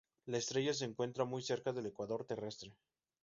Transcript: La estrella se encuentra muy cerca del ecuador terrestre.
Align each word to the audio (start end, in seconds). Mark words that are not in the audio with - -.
La 0.25 0.39
estrella 0.39 0.73
se 0.73 0.85
encuentra 0.85 1.25
muy 1.25 1.43
cerca 1.43 1.73
del 1.73 1.85
ecuador 1.85 2.25
terrestre. 2.25 2.75